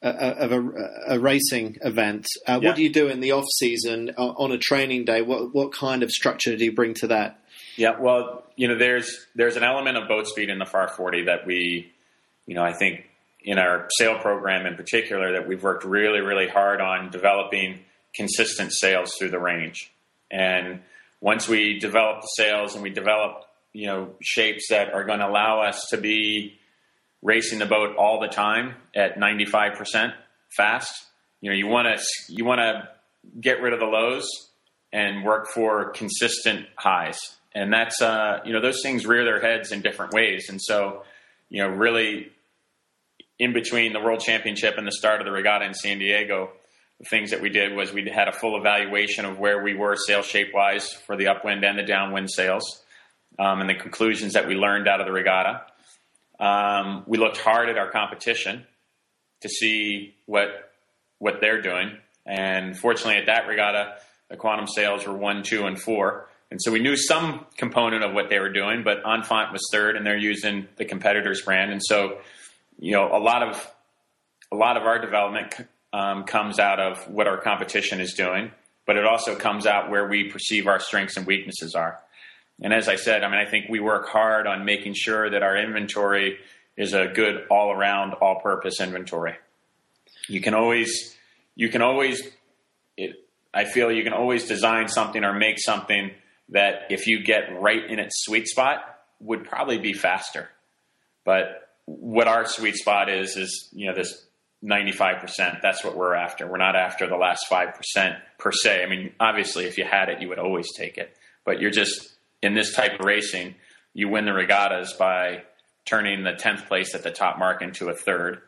of 0.02 0.52
a, 0.52 1.16
a, 1.16 1.20
racing 1.20 1.78
event. 1.82 2.28
Uh, 2.48 2.60
yeah. 2.62 2.70
What 2.70 2.76
do 2.76 2.84
you 2.84 2.94
do 2.94 3.08
in 3.08 3.20
the 3.20 3.32
off 3.32 3.46
season 3.58 4.12
uh, 4.18 4.28
on 4.28 4.52
a 4.52 4.58
training 4.58 5.06
day? 5.06 5.22
What 5.22 5.54
what 5.56 5.74
kind 5.74 6.04
of 6.04 6.12
structure 6.12 6.56
do 6.56 6.66
you 6.66 6.72
bring 6.72 6.94
to 6.96 7.08
that? 7.08 7.40
Yeah, 7.78 8.00
well, 8.00 8.44
you 8.56 8.68
know, 8.68 8.78
there's 8.78 9.10
there's 9.36 9.56
an 9.56 9.64
element 9.64 9.98
of 9.98 10.08
boat 10.08 10.28
speed 10.28 10.50
in 10.50 10.60
the 10.60 10.66
Farr 10.66 10.88
40 10.88 11.26
that 11.26 11.46
we, 11.46 11.92
you 12.46 12.56
know, 12.56 12.64
I 12.64 12.74
think 12.74 13.10
in 13.44 13.58
our 13.58 13.88
sail 13.98 14.20
program 14.20 14.66
in 14.66 14.76
particular 14.76 15.34
that 15.34 15.48
we've 15.48 15.64
worked 15.64 15.84
really 15.84 16.22
really 16.22 16.48
hard 16.48 16.80
on 16.82 17.10
developing 17.10 17.80
consistent 18.16 18.72
sails 18.74 19.14
through 19.18 19.30
the 19.30 19.40
range. 19.40 19.92
And 20.30 20.82
once 21.22 21.48
we 21.48 21.80
develop 21.80 22.22
the 22.22 22.44
sails 22.44 22.76
and 22.76 22.84
we 22.84 22.90
develop, 22.90 23.44
you 23.78 23.86
know, 23.86 24.10
shapes 24.20 24.70
that 24.72 24.92
are 24.92 25.04
going 25.04 25.20
to 25.20 25.28
allow 25.28 25.62
us 25.62 25.86
to 25.92 25.98
be 25.98 26.58
racing 27.22 27.60
the 27.60 27.66
boat 27.68 27.96
all 27.96 28.20
the 28.20 28.28
time 28.28 28.74
at 28.96 29.20
95% 29.20 30.14
fast. 30.50 30.92
You 31.42 31.52
know, 31.52 31.56
you 31.56 31.68
want 31.68 31.88
to 31.88 32.04
you 32.28 32.44
want 32.44 32.58
to 32.58 32.90
get 33.40 33.62
rid 33.62 33.74
of 33.74 33.80
the 33.80 33.86
lows 33.86 34.28
and 34.92 35.24
work 35.24 35.50
for 35.54 35.92
consistent 35.92 36.66
highs. 36.76 37.20
And 37.54 37.72
that's 37.72 38.02
uh, 38.02 38.40
you 38.44 38.52
know, 38.52 38.62
those 38.62 38.82
things 38.82 39.06
rear 39.06 39.24
their 39.24 39.40
heads 39.40 39.72
in 39.72 39.84
different 39.84 40.12
ways. 40.12 40.48
And 40.50 40.60
so, 40.60 41.04
you 41.48 41.62
know, 41.62 41.70
really 41.70 42.32
in 43.38 43.54
between 43.54 43.94
the 43.94 44.00
World 44.00 44.22
Championship 44.22 44.80
and 44.80 44.88
the 44.88 44.92
start 44.92 45.22
of 45.22 45.26
the 45.26 45.32
regatta 45.32 45.66
in 45.66 45.76
San 45.76 46.00
Diego, 46.00 46.50
the 46.98 47.06
things 47.06 47.30
that 47.30 47.42
we 47.42 47.50
did 47.50 47.76
was 47.76 47.94
we 47.94 48.10
had 48.10 48.28
a 48.28 48.34
full 48.34 48.58
evaluation 48.58 49.24
of 49.24 49.38
where 49.38 49.62
we 49.62 49.76
were 49.76 49.96
sail 49.96 50.24
shape 50.24 50.52
wise 50.52 50.90
for 51.06 51.16
the 51.16 51.28
upwind 51.28 51.64
and 51.64 51.78
the 51.78 51.84
downwind 51.84 52.32
sails, 52.32 52.82
um, 53.40 53.62
and 53.62 53.70
the 53.70 53.76
conclusions 53.76 54.34
that 54.34 54.48
we 54.48 54.56
learned 54.56 54.88
out 54.88 55.00
of 55.00 55.06
the 55.06 55.12
regatta. 55.12 55.64
Um, 56.40 57.04
we 57.07 57.18
looked 57.18 57.38
hard 57.38 57.69
at 57.69 57.78
our 57.78 57.90
competition 57.90 58.66
to 59.42 59.50
see 59.50 60.16
what 60.26 60.72
what 61.19 61.42
they're 61.42 61.62
doing, 61.62 61.98
and 62.26 62.78
fortunately, 62.78 63.18
at 63.18 63.26
that 63.26 63.48
regatta, 63.48 63.96
the 64.30 64.38
quantum 64.38 64.68
sails 64.68 65.06
were 65.07 65.16
one, 65.16 65.42
two, 65.42 65.66
and 65.66 65.81
four, 65.81 66.30
and 66.52 66.62
so 66.62 66.72
we 66.72 66.80
knew 66.80 66.96
some 66.96 67.46
component 67.57 68.04
of 68.04 68.14
what 68.14 68.30
they 68.30 68.40
were 68.40 68.52
doing. 68.52 68.84
But 68.84 69.00
Enfant 69.06 69.52
was 69.52 69.62
third, 69.72 69.96
and 69.96 70.06
they're 70.06 70.18
using 70.18 70.68
the 70.78 70.86
competitor's 70.86 71.42
brand, 71.42 71.72
and 71.72 71.81
so 71.84 72.19
you 72.80 72.92
know 72.92 73.10
a 73.12 73.19
lot 73.19 73.44
of 73.44 73.72
a 74.52 74.56
lot 74.56 74.78
of 74.78 74.84
our 74.84 75.00
development 75.00 75.56
um, 75.94 76.24
comes 76.24 76.60
out 76.60 76.80
of 76.80 77.10
what 77.10 77.28
our 77.28 77.38
competition 77.38 78.00
is 78.00 78.14
doing, 78.14 78.52
but 78.86 78.96
it 78.96 79.06
also 79.06 79.36
comes 79.36 79.66
out 79.66 79.90
where 79.90 80.07
we 80.07 80.30
perceive 80.30 80.68
our 80.68 80.80
strengths 80.80 81.18
and 81.18 81.26
weaknesses 81.26 81.76
are. 81.76 82.00
And 82.61 82.73
as 82.73 82.90
I 82.90 82.95
said, 82.95 83.23
I 83.23 83.30
mean, 83.30 83.40
I 83.40 83.49
think 83.49 83.66
we 83.69 83.80
work 83.80 84.07
hard 84.07 84.47
on 84.47 84.66
making 84.66 84.94
sure 84.95 85.30
that 85.30 85.44
our 85.44 85.57
inventory 85.57 86.40
is 86.76 86.94
a 86.94 87.07
good 87.07 87.45
all 87.49 87.71
around, 87.71 88.14
all 88.14 88.40
purpose 88.40 88.80
inventory. 88.81 89.35
You 90.28 90.42
can 90.42 90.54
always, 90.54 91.16
you 91.56 91.69
can 91.69 91.81
always, 91.81 92.21
it, 92.97 93.16
I 93.54 93.66
feel 93.66 93.92
you 93.92 94.04
can 94.04 94.14
always 94.14 94.47
design 94.47 94.87
something 94.87 95.23
or 95.23 95.33
make 95.33 95.59
something 95.59 96.11
that 96.49 96.83
if 96.90 97.07
you 97.07 97.23
get 97.23 97.59
right 97.59 97.83
in 97.90 97.99
its 97.99 98.23
sweet 98.26 98.47
spot 98.47 98.80
would 99.19 99.45
probably 99.45 99.78
be 99.78 99.94
faster. 99.94 100.49
But 101.26 101.69
what 101.85 102.28
our 102.28 102.45
sweet 102.45 102.76
spot 102.76 103.09
is, 103.09 103.37
is, 103.37 103.69
you 103.71 103.87
know, 103.87 103.95
this 103.95 104.26
95%. 104.64 105.61
That's 105.61 105.83
what 105.83 105.95
we're 105.95 106.16
after. 106.16 106.47
We're 106.47 106.57
not 106.57 106.76
after 106.76 107.07
the 107.07 107.16
last 107.16 107.45
5% 107.49 108.19
per 108.37 108.52
se. 108.52 108.83
I 108.83 108.87
mean, 108.87 109.14
obviously, 109.19 109.66
if 109.66 109.78
you 109.78 109.85
had 109.85 110.09
it, 110.09 110.21
you 110.21 110.30
would 110.30 110.40
always 110.40 110.68
take 110.76 110.97
it. 110.97 111.16
But 111.45 111.59
you're 111.61 111.71
just 111.71 112.17
in 112.42 112.54
this 112.54 112.74
type 112.74 113.00
of 113.00 113.06
racing, 113.06 113.56
you 113.94 114.10
win 114.10 114.26
the 114.26 114.34
regattas 114.34 114.94
by 114.94 115.44
turning 115.86 116.24
the 116.24 116.34
10th 116.34 116.68
place 116.68 116.94
at 116.94 117.04
the 117.04 117.12
top 117.12 117.40
mark 117.40 117.62
into 117.62 117.90
a 117.90 117.96
third. 117.96 118.42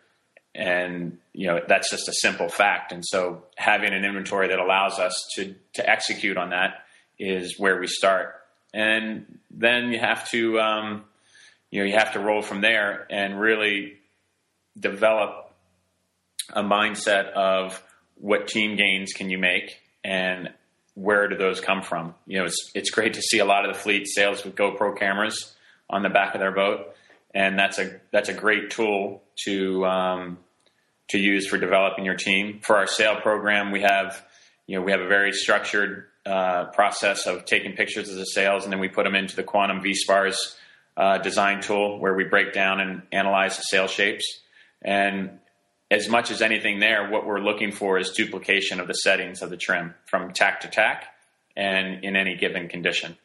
And, 0.53 1.17
you 1.33 1.47
know, 1.47 1.61
that's 1.67 1.89
just 1.89 2.07
a 2.09 2.13
simple 2.13 2.49
fact. 2.49 2.91
And 2.91 3.05
so 3.05 3.43
having 3.55 3.93
an 3.93 4.03
inventory 4.03 4.49
that 4.49 4.59
allows 4.59 4.99
us 4.99 5.13
to, 5.35 5.55
to 5.75 5.89
execute 5.89 6.37
on 6.37 6.49
that 6.49 6.83
is 7.17 7.57
where 7.57 7.79
we 7.79 7.87
start. 7.87 8.35
And 8.73 9.39
then 9.51 9.91
you 9.91 9.99
have 9.99 10.29
to, 10.29 10.59
um, 10.59 11.03
you 11.71 11.81
know, 11.81 11.85
you 11.85 11.93
have 11.93 12.13
to 12.13 12.19
roll 12.19 12.41
from 12.41 12.61
there 12.61 13.07
and 13.09 13.39
really 13.39 13.93
develop 14.79 15.53
a 16.53 16.63
mindset 16.63 17.31
of 17.31 17.81
what 18.15 18.47
team 18.47 18.75
gains 18.75 19.13
can 19.13 19.29
you 19.29 19.37
make 19.37 19.79
and 20.03 20.49
where 20.95 21.27
do 21.27 21.37
those 21.37 21.61
come 21.61 21.81
from? 21.81 22.15
You 22.25 22.39
know, 22.39 22.45
it's 22.45 22.71
it's 22.75 22.89
great 22.89 23.13
to 23.13 23.21
see 23.21 23.39
a 23.39 23.45
lot 23.45 23.65
of 23.65 23.73
the 23.73 23.79
fleet 23.79 24.07
sails 24.07 24.43
with 24.43 24.55
GoPro 24.55 24.97
cameras 24.97 25.55
on 25.89 26.03
the 26.03 26.09
back 26.09 26.35
of 26.35 26.41
their 26.41 26.51
boat, 26.51 26.93
and 27.33 27.57
that's 27.57 27.79
a 27.79 27.99
that's 28.11 28.29
a 28.29 28.33
great 28.33 28.71
tool 28.71 29.23
to 29.45 29.85
um, 29.85 30.37
to 31.09 31.17
use 31.17 31.47
for 31.47 31.57
developing 31.57 32.05
your 32.05 32.15
team. 32.15 32.59
For 32.61 32.77
our 32.77 32.87
sail 32.87 33.15
program, 33.21 33.71
we 33.71 33.81
have 33.81 34.25
you 34.67 34.77
know 34.77 34.83
we 34.83 34.91
have 34.91 35.01
a 35.01 35.07
very 35.07 35.31
structured 35.31 36.05
uh, 36.25 36.65
process 36.65 37.25
of 37.25 37.45
taking 37.45 37.73
pictures 37.73 38.09
of 38.09 38.15
the 38.15 38.25
sails, 38.25 38.63
and 38.63 38.71
then 38.71 38.79
we 38.79 38.87
put 38.87 39.03
them 39.03 39.15
into 39.15 39.35
the 39.35 39.43
Quantum 39.43 39.81
VSPARS 39.81 40.35
uh, 40.97 41.17
design 41.19 41.61
tool, 41.61 41.99
where 41.99 42.13
we 42.13 42.25
break 42.25 42.53
down 42.53 42.79
and 42.79 43.01
analyze 43.11 43.57
the 43.57 43.63
sail 43.63 43.87
shapes. 43.87 44.25
And 44.81 45.39
as 45.91 46.07
much 46.07 46.29
as 46.31 46.41
anything 46.41 46.79
there, 46.79 47.09
what 47.09 47.25
we're 47.25 47.39
looking 47.41 47.71
for 47.71 47.97
is 47.97 48.11
duplication 48.11 48.79
of 48.79 48.87
the 48.87 48.93
settings 48.93 49.41
of 49.41 49.49
the 49.49 49.57
trim 49.57 49.95
from 50.05 50.31
tack 50.33 50.61
to 50.61 50.67
tack 50.67 51.05
and 51.55 52.03
in 52.03 52.15
any 52.15 52.35
given 52.35 52.67
condition. 52.67 53.17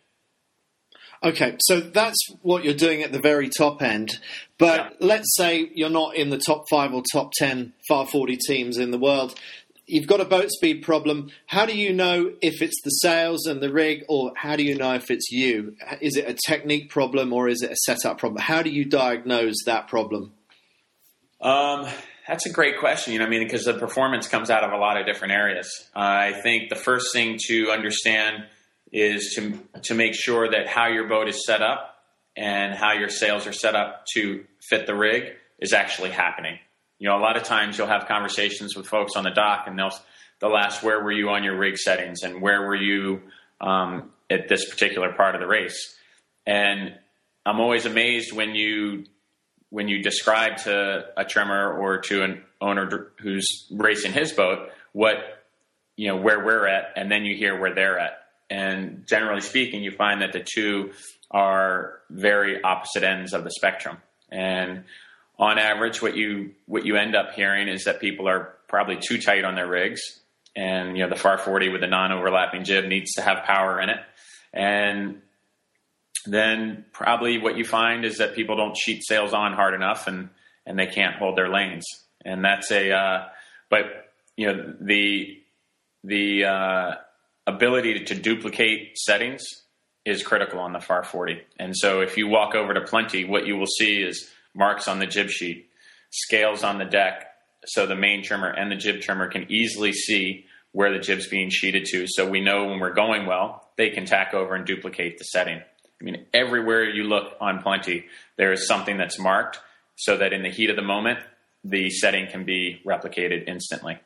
Okay, 1.22 1.56
so 1.60 1.80
that's 1.80 2.18
what 2.42 2.64
you're 2.64 2.74
doing 2.74 3.02
at 3.02 3.12
the 3.12 3.18
very 3.20 3.48
top 3.48 3.80
end. 3.82 4.18
But 4.58 4.76
Yeah. 5.00 5.06
let's 5.06 5.34
say 5.36 5.70
you're 5.74 5.88
not 5.88 6.16
in 6.16 6.30
the 6.30 6.38
top 6.38 6.64
five 6.68 6.92
or 6.92 7.02
top 7.12 7.32
10 7.38 7.72
Farr 7.88 8.06
40 8.06 8.36
teams 8.46 8.76
in 8.76 8.90
the 8.90 8.98
world. 8.98 9.38
You've 9.86 10.06
got 10.06 10.20
a 10.20 10.24
boat 10.24 10.50
speed 10.50 10.82
problem. 10.82 11.30
How 11.46 11.66
do 11.66 11.76
you 11.76 11.92
know 11.92 12.32
if 12.42 12.60
it's 12.62 12.80
the 12.82 12.90
sails 12.90 13.46
and 13.46 13.62
the 13.62 13.70
rig, 13.72 14.04
or 14.08 14.32
how 14.34 14.56
do 14.56 14.62
you 14.64 14.74
know 14.74 14.94
if 14.94 15.10
it's 15.10 15.30
you? 15.30 15.76
Is 16.00 16.16
it 16.16 16.28
a 16.28 16.36
technique 16.46 16.90
problem 16.90 17.32
or 17.32 17.48
is 17.48 17.62
it 17.62 17.70
a 17.70 17.76
setup 17.76 18.18
problem? 18.18 18.42
How 18.42 18.62
do 18.62 18.70
you 18.70 18.84
diagnose 18.86 19.56
that 19.66 19.88
problem? 19.88 20.32
Um, 21.40 21.86
that's 22.26 22.46
a 22.46 22.50
great 22.50 22.78
question. 22.78 23.12
You 23.12 23.18
know, 23.18 23.26
I 23.26 23.28
mean, 23.28 23.44
because 23.44 23.64
the 23.64 23.74
performance 23.74 24.28
comes 24.28 24.50
out 24.50 24.64
of 24.64 24.72
a 24.72 24.76
lot 24.76 24.98
of 24.98 25.06
different 25.06 25.34
areas. 25.34 25.68
Uh, 25.94 26.00
I 26.00 26.32
think 26.32 26.70
the 26.70 26.76
first 26.76 27.12
thing 27.12 27.38
to 27.46 27.70
understand 27.70 28.44
is 28.92 29.34
to 29.36 29.58
to 29.82 29.94
make 29.94 30.14
sure 30.14 30.50
that 30.50 30.68
how 30.68 30.86
your 30.86 31.08
boat 31.08 31.28
is 31.28 31.44
set 31.44 31.62
up 31.62 31.96
and 32.36 32.74
how 32.74 32.92
your 32.92 33.08
sails 33.08 33.46
are 33.46 33.52
set 33.52 33.74
up 33.74 34.04
to 34.14 34.44
fit 34.60 34.86
the 34.86 34.94
rig 34.94 35.32
is 35.58 35.72
actually 35.72 36.10
happening. 36.10 36.58
You 36.98 37.08
know, 37.08 37.18
a 37.18 37.20
lot 37.20 37.36
of 37.36 37.42
times 37.42 37.76
you'll 37.76 37.88
have 37.88 38.06
conversations 38.06 38.76
with 38.76 38.86
folks 38.86 39.16
on 39.16 39.24
the 39.24 39.30
dock, 39.30 39.66
and 39.66 39.78
they'll 39.78 39.92
they'll 40.40 40.56
ask, 40.56 40.82
"Where 40.82 41.02
were 41.02 41.12
you 41.12 41.30
on 41.30 41.44
your 41.44 41.56
rig 41.56 41.76
settings?" 41.76 42.22
and 42.22 42.40
"Where 42.40 42.62
were 42.62 42.76
you 42.76 43.22
um, 43.60 44.10
at 44.30 44.48
this 44.48 44.68
particular 44.68 45.12
part 45.12 45.34
of 45.34 45.40
the 45.40 45.46
race?" 45.46 45.96
And 46.46 46.94
I'm 47.44 47.60
always 47.60 47.84
amazed 47.84 48.32
when 48.32 48.54
you 48.54 49.04
when 49.74 49.88
you 49.88 50.00
describe 50.04 50.56
to 50.56 51.04
a 51.16 51.24
trimmer 51.24 51.76
or 51.76 51.98
to 51.98 52.22
an 52.22 52.40
owner 52.60 53.08
who's 53.20 53.66
racing 53.72 54.12
his 54.12 54.30
boat 54.30 54.70
what 54.92 55.16
you 55.96 56.06
know 56.06 56.16
where 56.16 56.44
we're 56.44 56.68
at, 56.68 56.92
and 56.94 57.10
then 57.10 57.24
you 57.24 57.36
hear 57.36 57.58
where 57.60 57.74
they're 57.74 57.98
at. 57.98 58.18
And 58.48 59.04
generally 59.04 59.40
speaking, 59.40 59.82
you 59.82 59.90
find 59.90 60.22
that 60.22 60.32
the 60.32 60.44
two 60.44 60.92
are 61.28 61.98
very 62.08 62.62
opposite 62.62 63.02
ends 63.02 63.32
of 63.32 63.42
the 63.42 63.50
spectrum. 63.50 63.96
And 64.30 64.84
on 65.40 65.58
average, 65.58 66.00
what 66.00 66.16
you 66.16 66.52
what 66.66 66.86
you 66.86 66.94
end 66.94 67.16
up 67.16 67.34
hearing 67.34 67.66
is 67.66 67.82
that 67.84 68.00
people 68.00 68.28
are 68.28 68.54
probably 68.68 68.98
too 69.04 69.18
tight 69.18 69.44
on 69.44 69.56
their 69.56 69.66
rigs, 69.66 70.02
and 70.54 70.96
you 70.96 71.02
know 71.02 71.10
the 71.10 71.16
Farr 71.16 71.36
40 71.36 71.70
with 71.70 71.80
the 71.80 71.88
non-overlapping 71.88 72.62
jib 72.62 72.84
needs 72.84 73.14
to 73.14 73.22
have 73.22 73.42
power 73.42 73.80
in 73.80 73.90
it, 73.90 73.98
and 74.52 75.20
then 76.26 76.84
probably 76.92 77.38
what 77.38 77.56
you 77.56 77.64
find 77.64 78.04
is 78.04 78.18
that 78.18 78.34
people 78.34 78.56
don't 78.56 78.76
sheet 78.76 79.02
sails 79.04 79.32
on 79.32 79.52
hard 79.52 79.74
enough 79.74 80.06
and 80.06 80.30
and 80.66 80.78
they 80.78 80.86
can't 80.86 81.16
hold 81.16 81.36
their 81.36 81.50
lanes. 81.50 81.84
And 82.24 82.44
that's 82.44 82.70
a 82.70 82.90
uh, 82.90 83.24
but 83.70 83.84
you 84.36 84.46
know 84.46 84.74
the 84.80 85.38
the 86.02 86.44
uh, 86.44 86.94
ability 87.46 88.04
to 88.04 88.14
duplicate 88.14 88.96
settings 88.98 89.44
is 90.04 90.22
critical 90.22 90.60
on 90.60 90.72
the 90.72 90.80
Farr 90.80 91.02
40 91.02 91.40
and 91.58 91.74
so 91.74 92.02
if 92.02 92.18
you 92.18 92.28
walk 92.28 92.54
over 92.54 92.74
to 92.74 92.82
plenty 92.82 93.24
what 93.24 93.46
you 93.46 93.56
will 93.56 93.66
see 93.66 94.02
is 94.02 94.30
marks 94.54 94.86
on 94.86 94.98
the 94.98 95.06
jib 95.06 95.30
sheet 95.30 95.70
scales 96.10 96.62
on 96.62 96.76
the 96.76 96.84
deck 96.84 97.26
so 97.64 97.86
the 97.86 97.96
main 97.96 98.22
trimmer 98.22 98.48
and 98.48 98.70
the 98.70 98.76
jib 98.76 99.00
trimmer 99.00 99.28
can 99.28 99.50
easily 99.50 99.92
see 99.92 100.44
where 100.72 100.92
the 100.92 100.98
jib's 100.98 101.28
being 101.28 101.50
sheeted 101.50 101.86
to. 101.86 102.04
So 102.08 102.28
we 102.28 102.40
know 102.40 102.66
when 102.66 102.80
we're 102.80 102.92
going 102.92 103.26
well 103.26 103.70
they 103.76 103.90
can 103.90 104.04
tack 104.04 104.34
over 104.34 104.54
and 104.54 104.66
duplicate 104.66 105.18
the 105.18 105.24
setting 105.24 105.62
I 106.00 106.04
mean, 106.04 106.26
everywhere 106.34 106.84
you 106.84 107.04
look 107.04 107.32
on 107.40 107.62
Plenty, 107.62 108.06
there 108.36 108.52
is 108.52 108.66
something 108.66 108.96
that's 108.96 109.18
marked 109.18 109.60
so 109.96 110.16
that 110.16 110.32
in 110.32 110.42
the 110.42 110.50
heat 110.50 110.70
of 110.70 110.76
the 110.76 110.82
moment, 110.82 111.20
the 111.62 111.90
setting 111.90 112.26
can 112.26 112.44
be 112.44 112.82
replicated 112.86 113.48
instantly. 113.48 113.98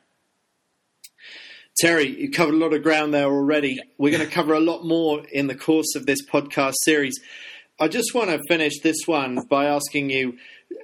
Terry, 1.79 2.07
you 2.07 2.29
covered 2.29 2.55
a 2.55 2.57
lot 2.57 2.73
of 2.73 2.83
ground 2.83 3.13
there 3.13 3.25
already. 3.25 3.79
We're 3.97 4.15
going 4.15 4.27
to 4.27 4.33
cover 4.33 4.53
a 4.53 4.59
lot 4.59 4.85
more 4.85 5.23
in 5.31 5.47
the 5.47 5.55
course 5.55 5.95
of 5.95 6.05
this 6.05 6.25
podcast 6.25 6.73
series. 6.83 7.17
I 7.79 7.87
just 7.87 8.13
want 8.13 8.29
to 8.29 8.39
finish 8.49 8.79
this 8.81 8.97
one 9.05 9.45
by 9.49 9.65
asking 9.65 10.09
you 10.09 10.37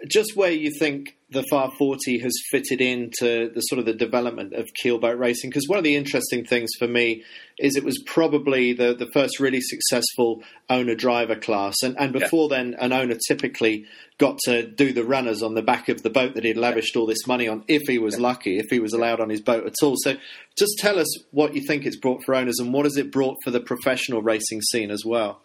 just 0.07 0.35
where 0.35 0.51
you 0.51 0.71
think 0.77 1.15
the 1.31 1.43
Farr 1.49 1.71
40 1.77 2.19
has 2.19 2.33
fitted 2.51 2.81
into 2.81 3.49
the 3.53 3.61
sort 3.61 3.79
of 3.79 3.85
the 3.85 3.93
development 3.93 4.53
of 4.53 4.69
keelboat 4.81 5.17
racing. 5.17 5.49
Because 5.49 5.67
one 5.67 5.77
of 5.77 5.83
the 5.83 5.95
interesting 5.95 6.45
things 6.45 6.69
for 6.77 6.87
me 6.87 7.23
is 7.57 7.75
it 7.75 7.83
was 7.83 8.01
probably 8.05 8.73
the, 8.73 8.93
the 8.93 9.09
first 9.13 9.39
really 9.39 9.61
successful 9.61 10.43
owner 10.69 10.95
driver 10.95 11.35
class. 11.35 11.75
And, 11.83 11.95
and 11.99 12.13
before 12.13 12.47
then, 12.49 12.75
an 12.79 12.93
owner 12.93 13.17
typically 13.27 13.85
got 14.17 14.37
to 14.45 14.67
do 14.67 14.93
the 14.93 15.03
runners 15.03 15.41
on 15.41 15.55
the 15.55 15.61
back 15.61 15.89
of 15.89 16.03
the 16.03 16.09
boat 16.09 16.35
that 16.35 16.45
he'd 16.45 16.57
lavished 16.57 16.95
all 16.95 17.07
this 17.07 17.27
money 17.27 17.47
on, 17.47 17.63
if 17.67 17.81
he 17.87 17.97
was 17.97 18.19
lucky, 18.19 18.57
if 18.57 18.67
he 18.69 18.79
was 18.79 18.93
allowed 18.93 19.19
on 19.19 19.29
his 19.29 19.41
boat 19.41 19.65
at 19.65 19.73
all. 19.83 19.95
So 19.97 20.15
just 20.57 20.77
tell 20.77 20.99
us 20.99 21.23
what 21.31 21.55
you 21.55 21.61
think 21.67 21.85
it's 21.85 21.97
brought 21.97 22.23
for 22.23 22.35
owners 22.35 22.59
and 22.59 22.71
what 22.71 22.85
has 22.85 22.97
it 22.97 23.11
brought 23.11 23.37
for 23.43 23.51
the 23.51 23.59
professional 23.59 24.21
racing 24.21 24.61
scene 24.61 24.91
as 24.91 25.03
well. 25.03 25.41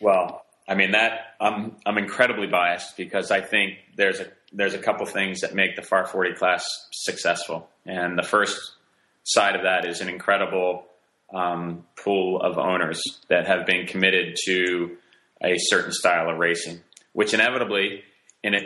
Well, 0.00 0.44
I 0.66 0.74
mean 0.74 0.92
that 0.92 1.34
I'm 1.40 1.76
I'm 1.84 1.98
incredibly 1.98 2.46
biased 2.46 2.96
because 2.96 3.30
I 3.30 3.40
think 3.40 3.78
there's 3.96 4.20
a 4.20 4.26
there's 4.52 4.74
a 4.74 4.78
couple 4.78 5.04
things 5.06 5.40
that 5.40 5.54
make 5.54 5.76
the 5.76 5.82
Farr 5.82 6.06
40 6.06 6.34
class 6.34 6.64
successful, 6.92 7.68
and 7.84 8.18
the 8.18 8.22
first 8.22 8.58
side 9.24 9.56
of 9.56 9.62
that 9.62 9.86
is 9.86 10.00
an 10.00 10.08
incredible 10.08 10.86
um, 11.32 11.84
pool 11.96 12.40
of 12.40 12.58
owners 12.58 13.00
that 13.28 13.46
have 13.46 13.66
been 13.66 13.86
committed 13.86 14.36
to 14.46 14.96
a 15.42 15.56
certain 15.58 15.92
style 15.92 16.30
of 16.30 16.38
racing, 16.38 16.80
which 17.12 17.34
inevitably, 17.34 18.02
in 18.42 18.54
it 18.54 18.64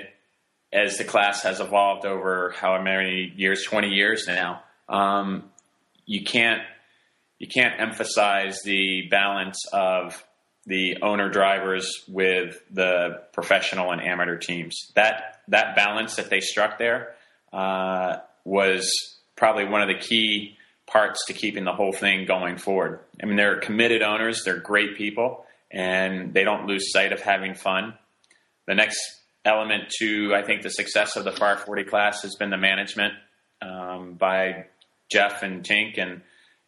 as 0.73 0.99
the 0.99 1.05
class 1.05 1.43
has 1.43 1.61
evolved 1.61 2.05
over 2.05 2.55
how 2.57 2.81
many 2.81 3.33
years, 3.37 3.65
20 3.65 3.89
years 3.89 4.27
now, 4.27 4.63
um, 4.89 5.45
you 6.07 6.25
can't 6.25 6.63
you 7.39 7.47
can't 7.47 7.81
emphasize 7.81 8.63
the 8.65 9.03
balance 9.11 9.65
of 9.73 10.25
the 10.69 10.99
owner 11.01 11.31
drivers 11.31 12.05
with 12.09 12.63
the 12.71 13.23
professional 13.33 13.91
and 13.91 14.03
amateur 14.03 14.37
teams. 14.37 14.93
That 14.95 15.41
that 15.49 15.75
balance 15.75 16.17
that 16.17 16.29
they 16.29 16.41
struck 16.41 16.79
there 16.79 17.15
uh, 17.55 18.19
was 18.45 18.91
probably 19.35 19.65
one 19.65 19.81
of 19.81 19.89
the 19.89 19.99
key 19.99 20.59
parts 20.87 21.25
to 21.27 21.33
keeping 21.33 21.65
the 21.65 21.73
whole 21.73 21.93
thing 21.93 22.27
going 22.27 22.59
forward. 22.59 23.01
I 23.23 23.27
mean, 23.27 23.37
they're 23.37 23.61
committed 23.61 24.03
owners, 24.03 24.43
they're 24.45 24.59
great 24.59 24.97
people, 24.97 25.47
and 25.71 26.35
they 26.35 26.45
don't 26.45 26.67
lose 26.67 26.93
sight 26.93 27.13
of 27.13 27.21
having 27.21 27.55
fun. 27.55 27.95
The 28.67 28.75
next 28.75 28.99
element 29.47 29.91
to 30.01 30.35
I 30.35 30.43
think 30.43 30.61
the 30.63 30.71
success 30.71 31.17
of 31.17 31.25
the 31.25 31.33
Farr 31.33 31.57
40 31.57 31.85
class 31.85 32.23
has 32.23 32.35
been 32.35 32.51
the 32.51 32.59
management 32.59 33.15
um, 33.63 34.15
by 34.15 34.67
Geoff 35.11 35.43
and 35.43 35.65
Tink 35.65 35.97
and 35.97 36.21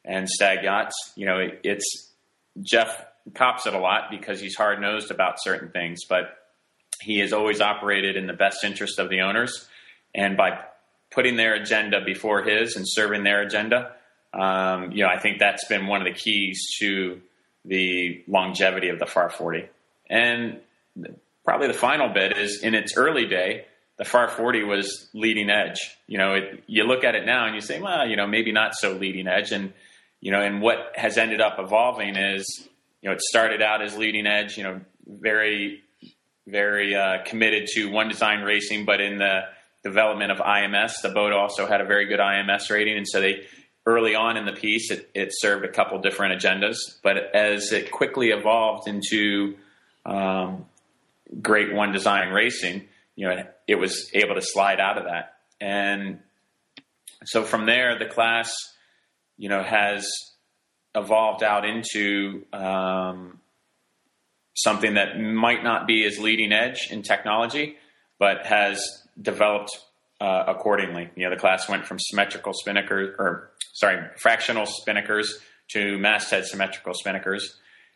and 0.06 0.26
Stagg 0.26 0.64
Yachts. 0.64 0.94
You 1.16 1.26
know, 1.26 1.38
it, 1.38 1.60
it's 1.64 2.10
Geoff 2.62 3.04
cops 3.34 3.66
it 3.66 3.74
a 3.74 3.78
lot 3.78 4.10
because 4.10 4.40
he's 4.40 4.56
hard 4.56 4.80
nosed 4.80 5.10
about 5.10 5.36
certain 5.38 5.70
things, 5.70 6.04
but 6.08 6.36
he 7.00 7.18
has 7.20 7.32
always 7.32 7.60
operated 7.60 8.16
in 8.16 8.26
the 8.26 8.32
best 8.32 8.64
interest 8.64 8.98
of 8.98 9.08
the 9.08 9.20
owners. 9.20 9.68
And 10.14 10.36
by 10.36 10.60
putting 11.10 11.36
their 11.36 11.54
agenda 11.54 12.00
before 12.04 12.42
his 12.42 12.76
and 12.76 12.84
serving 12.86 13.24
their 13.24 13.42
agenda, 13.42 13.92
um, 14.32 14.92
you 14.92 15.02
know, 15.02 15.08
I 15.08 15.18
think 15.18 15.38
that's 15.38 15.66
been 15.66 15.86
one 15.86 16.00
of 16.00 16.12
the 16.12 16.18
keys 16.18 16.62
to 16.80 17.20
the 17.64 18.22
longevity 18.28 18.88
of 18.88 18.98
the 18.98 19.06
Farr 19.06 19.30
40. 19.30 19.68
And 20.08 20.60
probably 21.44 21.68
the 21.68 21.74
final 21.74 22.08
bit 22.08 22.36
is 22.36 22.62
in 22.62 22.74
its 22.74 22.96
early 22.96 23.26
day, 23.26 23.66
the 23.98 24.04
Farr 24.04 24.28
40 24.28 24.64
was 24.64 25.08
leading 25.12 25.50
edge. 25.50 25.78
You 26.06 26.18
know, 26.18 26.34
it, 26.34 26.64
you 26.66 26.84
look 26.84 27.04
at 27.04 27.14
it 27.14 27.26
now 27.26 27.46
and 27.46 27.54
you 27.54 27.60
say, 27.60 27.80
well, 27.80 28.08
you 28.08 28.16
know, 28.16 28.26
maybe 28.26 28.52
not 28.52 28.74
so 28.74 28.92
leading 28.92 29.26
edge. 29.26 29.52
And, 29.52 29.72
you 30.20 30.32
know, 30.32 30.40
and 30.40 30.62
what 30.62 30.92
has 30.94 31.18
ended 31.18 31.40
up 31.40 31.56
evolving 31.58 32.16
is, 32.16 32.68
you 33.02 33.08
know, 33.08 33.14
it 33.14 33.20
started 33.22 33.62
out 33.62 33.82
as 33.82 33.96
leading 33.96 34.26
edge, 34.26 34.56
you 34.56 34.64
know, 34.64 34.80
very, 35.06 35.82
very 36.46 36.94
uh, 36.94 37.22
committed 37.24 37.66
to 37.74 37.90
one 37.90 38.08
design 38.08 38.42
racing, 38.42 38.84
but 38.84 39.00
in 39.00 39.18
the 39.18 39.42
development 39.82 40.30
of 40.30 40.38
IMS, 40.38 40.92
the 41.02 41.08
boat 41.08 41.32
also 41.32 41.66
had 41.66 41.80
a 41.80 41.84
very 41.84 42.06
good 42.06 42.20
IMS 42.20 42.70
rating. 42.70 42.96
And 42.96 43.08
so 43.08 43.20
they, 43.20 43.46
early 43.86 44.14
on 44.14 44.36
in 44.36 44.44
the 44.44 44.52
piece, 44.52 44.90
it, 44.90 45.10
it 45.14 45.30
served 45.32 45.64
a 45.64 45.68
couple 45.68 45.98
different 46.00 46.40
agendas. 46.40 46.76
But 47.02 47.34
as 47.34 47.72
it 47.72 47.90
quickly 47.90 48.28
evolved 48.28 48.86
into 48.86 49.56
um, 50.04 50.66
great 51.40 51.72
one 51.72 51.92
design 51.92 52.32
racing, 52.32 52.88
you 53.16 53.26
know, 53.26 53.32
it, 53.32 53.54
it 53.66 53.74
was 53.76 54.10
able 54.14 54.34
to 54.34 54.42
slide 54.42 54.80
out 54.80 54.98
of 54.98 55.04
that. 55.04 55.34
And 55.60 56.20
so 57.24 57.44
from 57.44 57.66
there, 57.66 57.98
the 57.98 58.06
class, 58.06 58.52
you 59.36 59.48
know, 59.48 59.62
has 59.62 60.06
evolved 60.94 61.42
out 61.42 61.64
into 61.64 62.44
um, 62.52 63.40
something 64.54 64.94
that 64.94 65.18
might 65.18 65.62
not 65.62 65.86
be 65.86 66.04
as 66.04 66.18
leading 66.18 66.52
edge 66.52 66.88
in 66.90 67.02
technology, 67.02 67.76
but 68.18 68.46
has 68.46 68.84
developed 69.20 69.70
uh, 70.20 70.44
accordingly. 70.46 71.10
You 71.16 71.24
know, 71.24 71.30
the 71.34 71.40
class 71.40 71.68
went 71.68 71.86
from 71.86 71.98
symmetrical 71.98 72.52
spinnakers, 72.52 73.14
or 73.18 73.50
sorry, 73.72 74.04
fractional 74.18 74.66
spinnakers 74.66 75.28
to 75.72 75.98
masthead 75.98 76.44
symmetrical 76.46 76.92
spinnakers, 76.92 77.42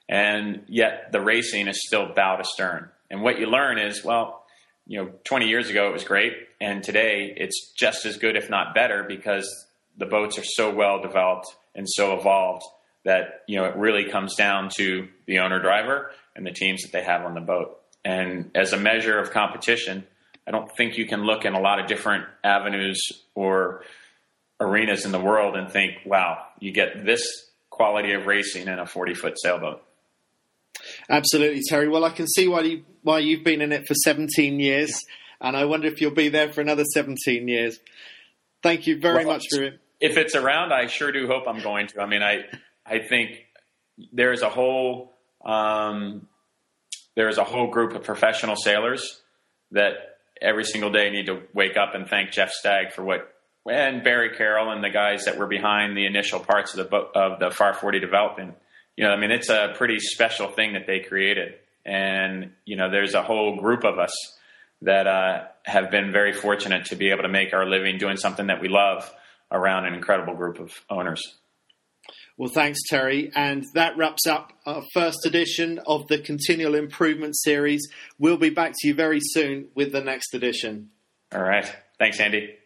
and 0.08 0.62
yet 0.68 1.12
the 1.12 1.20
racing 1.20 1.68
is 1.68 1.82
still 1.86 2.12
bow 2.14 2.36
to 2.36 2.44
stern. 2.44 2.88
And 3.10 3.22
what 3.22 3.38
you 3.38 3.46
learn 3.46 3.78
is, 3.78 4.04
well, 4.04 4.44
you 4.86 5.02
know, 5.02 5.10
20 5.24 5.48
years 5.48 5.70
ago 5.70 5.88
it 5.88 5.92
was 5.92 6.04
great, 6.04 6.32
and 6.60 6.82
today 6.82 7.34
it's 7.36 7.72
just 7.72 8.06
as 8.06 8.16
good, 8.16 8.36
if 8.36 8.48
not 8.48 8.74
better, 8.74 9.02
because 9.02 9.48
the 9.96 10.06
boats 10.06 10.38
are 10.38 10.44
so 10.44 10.72
well 10.72 11.00
developed 11.00 11.46
and 11.74 11.88
so 11.88 12.16
evolved 12.18 12.64
that 13.04 13.42
you 13.46 13.56
know 13.56 13.64
it 13.64 13.76
really 13.76 14.10
comes 14.10 14.34
down 14.34 14.70
to 14.76 15.08
the 15.26 15.38
owner 15.38 15.60
driver 15.60 16.10
and 16.34 16.46
the 16.46 16.52
teams 16.52 16.82
that 16.82 16.92
they 16.92 17.02
have 17.02 17.24
on 17.24 17.34
the 17.34 17.40
boat. 17.40 17.80
And 18.04 18.50
as 18.54 18.72
a 18.72 18.78
measure 18.78 19.18
of 19.18 19.30
competition, 19.30 20.04
I 20.46 20.50
don't 20.50 20.70
think 20.76 20.98
you 20.98 21.06
can 21.06 21.24
look 21.24 21.44
in 21.44 21.54
a 21.54 21.60
lot 21.60 21.80
of 21.80 21.86
different 21.86 22.26
avenues 22.42 23.00
or 23.34 23.82
arenas 24.60 25.04
in 25.04 25.12
the 25.12 25.20
world 25.20 25.56
and 25.56 25.70
think, 25.70 25.92
wow, 26.04 26.44
you 26.60 26.72
get 26.72 27.04
this 27.04 27.50
quality 27.70 28.12
of 28.12 28.26
racing 28.26 28.68
in 28.68 28.78
a 28.78 28.86
40 28.86 29.14
foot 29.14 29.40
sailboat. 29.40 29.82
Absolutely, 31.08 31.62
Terry. 31.68 31.88
Well, 31.88 32.04
I 32.04 32.10
can 32.10 32.26
see 32.26 32.48
why 32.48 32.60
you 32.62 32.84
why 33.02 33.18
you've 33.18 33.44
been 33.44 33.60
in 33.60 33.72
it 33.72 33.86
for 33.86 33.94
17 33.94 34.60
years, 34.60 34.98
and 35.40 35.56
I 35.56 35.64
wonder 35.64 35.86
if 35.86 36.00
you'll 36.00 36.14
be 36.14 36.28
there 36.28 36.52
for 36.52 36.60
another 36.60 36.84
17 36.84 37.48
years. 37.48 37.78
Thank 38.62 38.86
you 38.86 38.98
very 38.98 39.24
well, 39.24 39.34
much 39.34 39.44
for 39.50 39.62
it. 39.62 39.80
If 40.00 40.16
it's 40.16 40.34
around, 40.34 40.72
I 40.72 40.86
sure 40.86 41.12
do 41.12 41.26
hope 41.26 41.44
I'm 41.46 41.62
going 41.62 41.86
to. 41.88 42.00
I 42.00 42.06
mean, 42.06 42.22
I 42.22 42.44
I 42.86 42.98
think 42.98 43.44
there 44.12 44.32
is 44.32 44.42
a 44.42 44.50
whole 44.50 45.14
um, 45.44 46.28
there 47.16 47.28
is 47.28 47.38
a 47.38 47.44
whole 47.44 47.70
group 47.70 47.94
of 47.94 48.02
professional 48.02 48.56
sailors 48.56 49.20
that 49.70 49.92
every 50.40 50.64
single 50.64 50.90
day 50.90 51.10
need 51.10 51.26
to 51.26 51.42
wake 51.54 51.76
up 51.76 51.94
and 51.94 52.08
thank 52.08 52.32
Geoff 52.32 52.50
Stagg 52.50 52.92
for 52.92 53.04
what 53.04 53.30
and 53.66 54.04
Barry 54.04 54.36
Carroll 54.36 54.72
and 54.72 54.84
the 54.84 54.90
guys 54.90 55.24
that 55.24 55.38
were 55.38 55.46
behind 55.46 55.96
the 55.96 56.06
initial 56.06 56.40
parts 56.40 56.74
of 56.74 56.90
the 56.90 56.96
of 56.96 57.38
the 57.40 57.50
Farr 57.50 57.74
40 57.74 58.00
development. 58.00 58.54
You 58.96 59.04
know, 59.04 59.10
I 59.10 59.16
mean, 59.16 59.30
it's 59.30 59.48
a 59.48 59.72
pretty 59.74 59.98
special 59.98 60.48
thing 60.48 60.74
that 60.74 60.86
they 60.86 61.00
created, 61.00 61.54
and 61.84 62.52
you 62.64 62.76
know, 62.76 62.90
there's 62.90 63.14
a 63.14 63.22
whole 63.22 63.56
group 63.56 63.84
of 63.84 63.98
us 63.98 64.12
that 64.82 65.06
uh, 65.06 65.44
have 65.64 65.90
been 65.90 66.12
very 66.12 66.32
fortunate 66.32 66.86
to 66.86 66.96
be 66.96 67.10
able 67.10 67.22
to 67.22 67.28
make 67.28 67.54
our 67.54 67.66
living 67.66 67.96
doing 67.96 68.16
something 68.16 68.48
that 68.48 68.60
we 68.60 68.68
love 68.68 69.10
around 69.50 69.86
an 69.86 69.94
incredible 69.94 70.34
group 70.34 70.58
of 70.58 70.72
owners. 70.90 71.22
Well, 72.36 72.50
thanks, 72.52 72.80
Terry. 72.88 73.30
And 73.34 73.64
that 73.74 73.96
wraps 73.96 74.26
up 74.26 74.52
our 74.66 74.82
first 74.92 75.24
edition 75.24 75.80
of 75.86 76.08
the 76.08 76.18
Continual 76.18 76.74
Improvement 76.74 77.36
Series. 77.36 77.88
We'll 78.18 78.36
be 78.36 78.50
back 78.50 78.72
to 78.80 78.88
you 78.88 78.94
very 78.94 79.20
soon 79.22 79.68
with 79.74 79.92
the 79.92 80.00
next 80.00 80.34
edition. 80.34 80.90
All 81.32 81.42
right. 81.42 81.72
Thanks, 81.98 82.18
Andy. 82.18 82.56